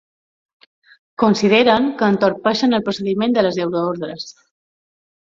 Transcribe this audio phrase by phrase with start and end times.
[1.25, 4.29] Consideren que entorpeixen el procediment de les euroordres.